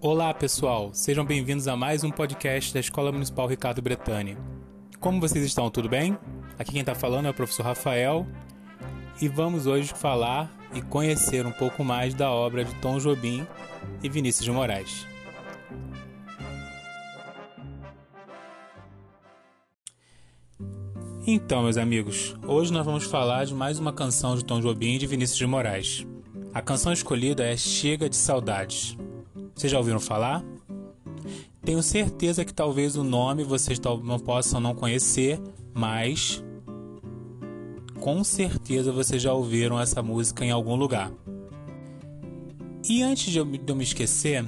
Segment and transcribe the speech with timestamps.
[0.00, 0.90] Olá, pessoal.
[0.92, 4.36] Sejam bem-vindos a mais um podcast da Escola Municipal Ricardo Bretani.
[4.98, 5.70] Como vocês estão?
[5.70, 6.18] Tudo bem?
[6.58, 8.26] Aqui quem está falando é o professor Rafael
[9.20, 13.46] e vamos hoje falar e conhecer um pouco mais da obra de Tom Jobim
[14.02, 15.06] e Vinícius de Moraes.
[21.26, 24.98] Então, meus amigos, hoje nós vamos falar de mais uma canção de Tom Jobim e
[24.98, 26.06] de Vinícius de Moraes.
[26.54, 28.96] A canção escolhida é Chega de Saudades.
[29.58, 30.44] Vocês já ouviram falar?
[31.62, 35.40] Tenho certeza que talvez o nome vocês não possam não conhecer,
[35.74, 36.40] mas
[37.98, 41.10] com certeza vocês já ouviram essa música em algum lugar.
[42.88, 44.44] E antes de eu, me esquecer,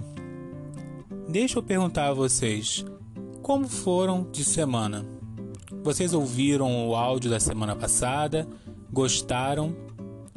[1.29, 2.85] deixa eu perguntar a vocês:
[3.43, 5.05] como foram de semana?
[5.83, 8.47] Vocês ouviram o áudio da semana passada?
[8.93, 9.75] Gostaram?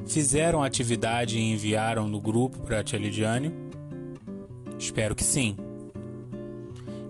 [0.07, 3.63] Fizeram atividade e enviaram no grupo para a Tia Lidiane?
[4.83, 5.55] Espero que sim.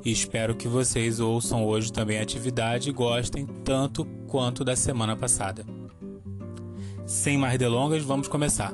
[0.05, 5.15] E espero que vocês ouçam hoje também a atividade e gostem tanto quanto da semana
[5.15, 5.65] passada.
[7.03, 8.71] Sem mais delongas, vamos começar.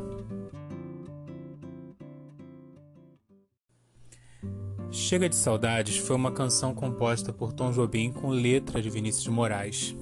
[4.92, 9.32] Chega de Saudades foi uma canção composta por Tom Jobim com letra de Vinícius de
[9.32, 9.96] Moraes.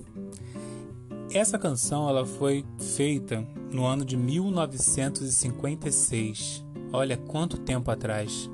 [1.31, 6.65] Essa canção ela foi feita no ano de 1956.
[6.91, 8.49] Olha quanto tempo atrás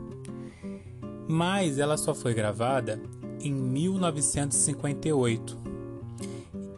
[1.28, 3.02] mas ela só foi gravada
[3.42, 5.58] em 1958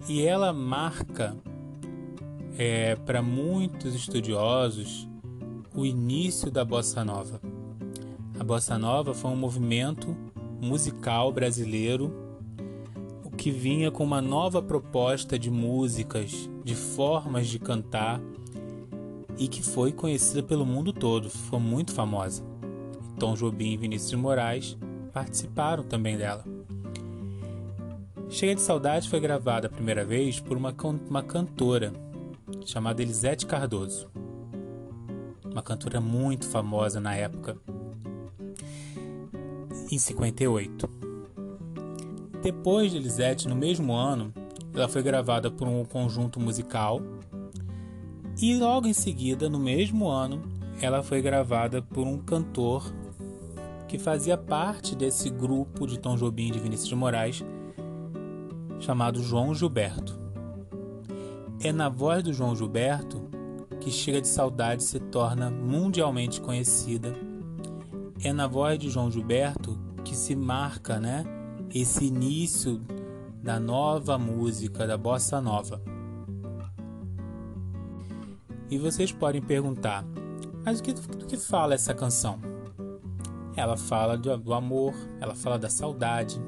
[0.07, 1.35] e ela marca
[2.57, 5.07] é, para muitos estudiosos
[5.73, 7.41] o início da bossa nova.
[8.39, 10.15] A bossa nova foi um movimento
[10.61, 12.13] musical brasileiro
[13.37, 18.21] que vinha com uma nova proposta de músicas, de formas de cantar
[19.37, 22.43] e que foi conhecida pelo mundo todo, foi muito famosa.
[23.17, 24.77] Tom Jobim e Vinícius de Moraes
[25.13, 26.43] participaram também dela.
[28.29, 30.75] Cheia de Saudade foi gravada a primeira vez por uma,
[31.09, 31.93] uma cantora
[32.65, 34.09] chamada Elisete Cardoso,
[35.49, 37.57] uma cantora muito famosa na época,
[39.91, 40.89] em 58.
[42.41, 44.33] Depois de Elisete, no mesmo ano,
[44.73, 47.01] ela foi gravada por um conjunto musical
[48.41, 50.43] e logo em seguida, no mesmo ano,
[50.81, 52.93] ela foi gravada por um cantor
[53.87, 57.43] que fazia parte desse grupo de Tom Jobim e de Vinícius de Moraes,
[58.79, 60.19] chamado João Gilberto.
[61.61, 63.29] É na voz do João Gilberto
[63.79, 67.13] que Chega de Saudade se torna mundialmente conhecida.
[68.23, 71.23] É na voz de João Gilberto que se marca, né,
[71.73, 72.81] esse início
[73.43, 75.81] da nova música, da bossa nova.
[78.69, 80.03] E vocês podem perguntar,
[80.63, 82.54] mas o que, do que fala essa canção?
[83.55, 86.41] Ela fala do amor, ela fala da saudade.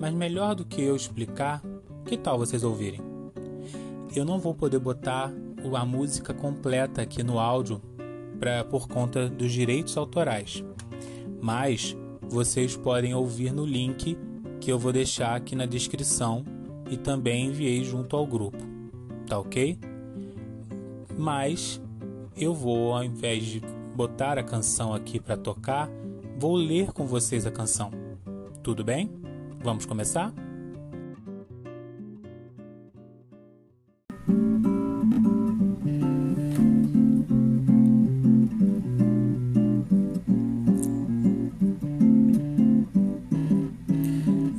[0.00, 1.62] Mas melhor do que eu explicar,
[2.04, 3.00] que tal vocês ouvirem?
[4.14, 5.32] Eu não vou poder botar
[5.74, 7.80] a música completa aqui no áudio
[8.38, 10.64] pra, por conta dos direitos autorais,
[11.42, 11.96] mas
[12.28, 14.16] vocês podem ouvir no link
[14.60, 16.44] que eu vou deixar aqui na descrição
[16.90, 18.58] e também enviei junto ao grupo,
[19.26, 19.78] tá ok?
[21.16, 21.80] Mas
[22.36, 23.62] eu vou, ao invés de
[23.94, 25.90] botar a canção aqui para tocar,
[26.38, 27.90] vou ler com vocês a canção.
[28.62, 29.10] Tudo bem?
[29.60, 30.32] Vamos começar?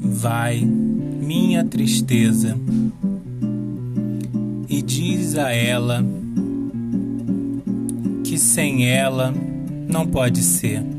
[0.01, 2.57] Vai, minha tristeza,
[4.67, 6.03] e diz a ela
[8.25, 9.33] que sem ela
[9.87, 10.98] não pode ser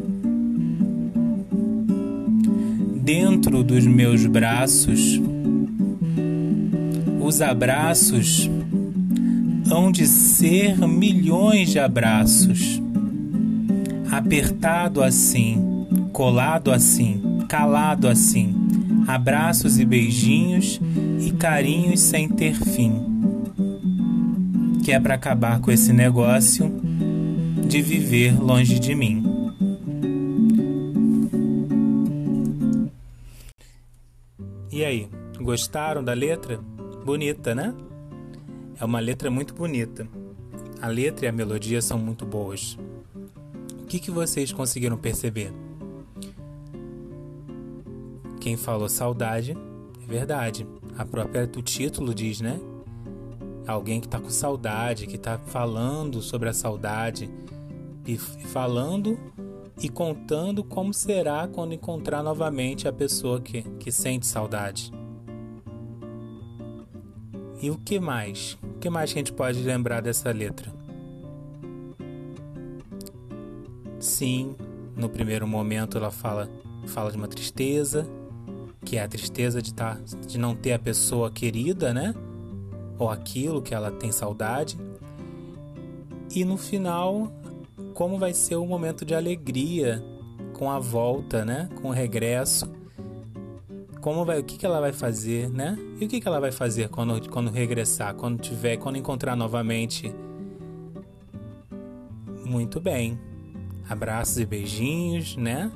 [3.01, 5.19] Dentro dos meus braços.
[7.19, 8.49] Os abraços
[9.69, 12.81] hão de ser milhões de abraços,
[14.11, 18.53] apertado assim, colado assim, calado assim,
[19.07, 20.79] abraços e beijinhos
[21.19, 23.01] e carinhos sem ter fim.
[24.83, 26.71] Que é para acabar com esse negócio
[27.67, 29.30] de viver longe de mim.
[34.81, 35.07] E aí,
[35.39, 36.59] gostaram da letra?
[37.05, 37.71] Bonita, né?
[38.79, 40.07] É uma letra muito bonita.
[40.81, 42.79] A letra e a melodia são muito boas.
[43.79, 45.53] O que, que vocês conseguiram perceber?
[48.39, 49.55] Quem falou saudade,
[50.03, 50.65] é verdade.
[50.97, 52.59] A própria o título diz, né?
[53.67, 57.29] Alguém que está com saudade, que está falando sobre a saudade
[58.07, 59.15] e falando
[59.79, 64.91] e contando como será quando encontrar novamente a pessoa que, que sente saudade.
[67.61, 68.57] E o que mais?
[68.63, 70.73] O que mais que a gente pode lembrar dessa letra?
[73.99, 74.55] Sim,
[74.95, 76.49] no primeiro momento ela fala,
[76.87, 78.07] fala de uma tristeza,
[78.83, 82.15] que é a tristeza de, tá, de não ter a pessoa querida, né?
[82.97, 84.75] Ou aquilo que ela tem saudade.
[86.33, 87.31] E no final
[88.01, 90.03] como vai ser o momento de alegria
[90.53, 91.69] com a volta, né?
[91.83, 92.67] Com o regresso.
[94.01, 95.77] Como vai, o que, que ela vai fazer, né?
[95.99, 100.11] E o que, que ela vai fazer quando, quando regressar, quando tiver, quando encontrar novamente?
[102.43, 103.19] Muito bem.
[103.87, 105.71] Abraços e beijinhos, né?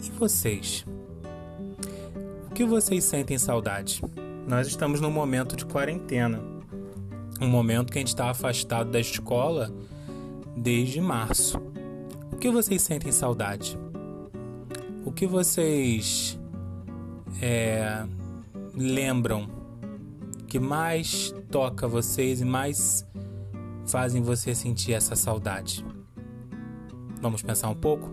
[0.00, 0.86] E vocês?
[2.48, 4.00] O que vocês sentem saudade?
[4.46, 6.40] Nós estamos num momento de quarentena.
[7.40, 9.74] Um momento que a gente está afastado da escola
[10.58, 11.58] desde março.
[12.32, 13.78] O que vocês sentem saudade?
[15.04, 16.38] O que vocês
[17.40, 18.04] é,
[18.74, 19.48] lembram
[20.46, 23.06] que mais toca vocês e mais
[23.86, 25.84] fazem você sentir essa saudade?
[27.20, 28.08] Vamos pensar um pouco?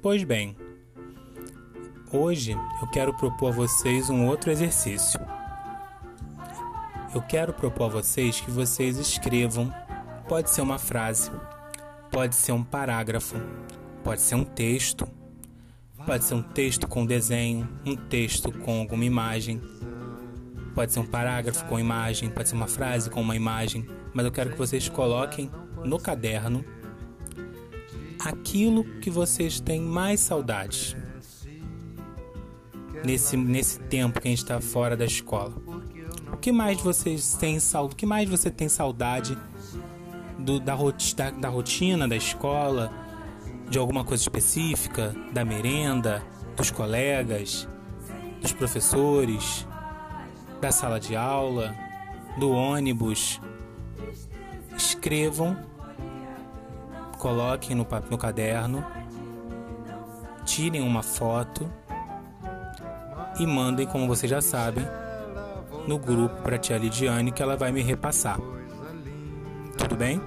[0.00, 0.56] Pois bem,
[2.10, 5.20] Hoje eu quero propor a vocês um outro exercício.
[7.14, 9.70] Eu quero propor a vocês que vocês escrevam,
[10.26, 11.30] pode ser uma frase,
[12.10, 13.36] pode ser um parágrafo,
[14.02, 15.06] pode ser um texto,
[16.06, 19.60] pode ser um texto com desenho, um texto com alguma imagem,
[20.74, 24.32] pode ser um parágrafo com imagem, pode ser uma frase com uma imagem, mas eu
[24.32, 25.50] quero que vocês coloquem
[25.84, 26.64] no caderno
[28.18, 30.96] aquilo que vocês têm mais saudades
[33.04, 35.54] nesse, nesse tempo que a gente está fora da escola?
[36.32, 37.94] O que mais vocês têm saudade?
[37.94, 39.36] O que mais você tem saudade
[40.38, 40.76] do, da,
[41.16, 42.92] da, da rotina da escola,
[43.68, 46.22] de alguma coisa específica, da merenda,
[46.56, 47.68] dos colegas,
[48.40, 49.66] dos professores,
[50.60, 51.74] da sala de aula,
[52.38, 53.40] do ônibus?
[54.76, 55.56] Escrevam,
[57.18, 58.84] coloquem no, no caderno,
[60.44, 61.70] tirem uma foto
[63.38, 64.84] e mandem, como vocês já sabem,
[65.86, 68.38] no grupo para a tia Lidiane que ela vai me repassar.
[69.76, 70.20] Tudo bem?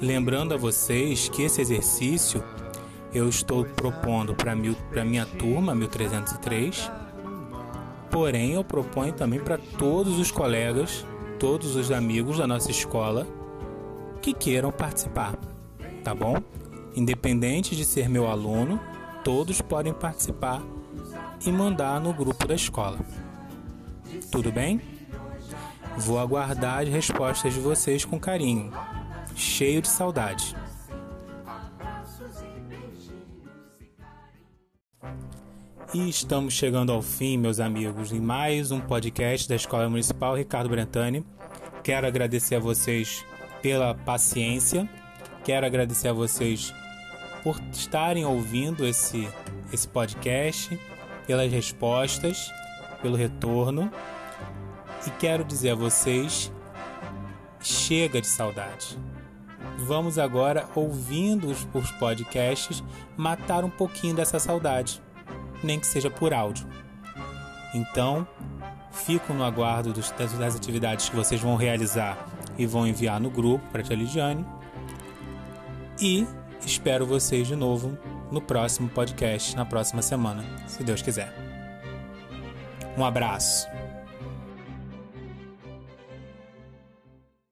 [0.00, 2.44] Lembrando a vocês que esse exercício
[3.12, 4.54] eu estou propondo para
[5.04, 6.90] minha turma 1303,
[8.10, 11.06] porém eu proponho também para todos os colegas,
[11.38, 13.26] todos os amigos da nossa escola
[14.20, 15.34] que queiram participar,
[16.04, 16.36] tá bom?
[16.94, 18.78] Independente de ser meu aluno,
[19.24, 20.62] todos podem participar
[21.44, 22.98] e mandar no grupo da escola.
[24.30, 24.80] Tudo bem?
[25.96, 28.72] Vou aguardar as respostas de vocês com carinho,
[29.34, 30.54] cheio de saudade.
[35.94, 40.68] E estamos chegando ao fim, meus amigos, em mais um podcast da Escola Municipal Ricardo
[40.68, 41.24] Brentani.
[41.82, 43.24] Quero agradecer a vocês
[43.62, 44.88] pela paciência,
[45.44, 46.74] quero agradecer a vocês
[47.42, 49.26] por estarem ouvindo esse,
[49.72, 50.78] esse podcast
[51.28, 52.50] pelas respostas,
[53.02, 53.92] pelo retorno.
[55.06, 56.50] E quero dizer a vocês:
[57.60, 58.98] chega de saudade.
[59.80, 62.82] Vamos agora, ouvindo os, os podcasts,
[63.16, 65.00] matar um pouquinho dessa saudade,
[65.62, 66.66] nem que seja por áudio.
[67.72, 68.26] Então,
[68.90, 73.30] fico no aguardo dos, das, das, atividades que vocês vão realizar e vão enviar no
[73.30, 74.44] grupo para a Tia Lidiane.
[76.00, 76.26] E
[76.64, 77.96] espero vocês de novo
[78.30, 81.32] no próximo podcast, na próxima semana, se Deus quiser.
[82.96, 83.68] Um abraço.